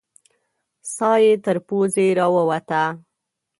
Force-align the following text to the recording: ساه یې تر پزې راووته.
ساه 0.93 1.17
یې 1.25 1.33
تر 1.45 1.57
پزې 1.67 2.07
راووته. 2.17 2.83